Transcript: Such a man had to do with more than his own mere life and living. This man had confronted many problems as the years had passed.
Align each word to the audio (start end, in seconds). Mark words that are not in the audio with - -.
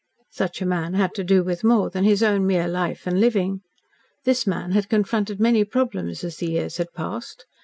Such 0.31 0.63
a 0.63 0.65
man 0.65 0.95
had 0.95 1.13
to 1.13 1.23
do 1.23 1.43
with 1.43 1.63
more 1.63 1.91
than 1.91 2.05
his 2.05 2.23
own 2.23 2.47
mere 2.47 2.67
life 2.67 3.05
and 3.05 3.21
living. 3.21 3.61
This 4.23 4.47
man 4.47 4.71
had 4.71 4.89
confronted 4.89 5.39
many 5.39 5.63
problems 5.63 6.23
as 6.23 6.37
the 6.37 6.49
years 6.49 6.77
had 6.77 6.91
passed. 6.95 7.45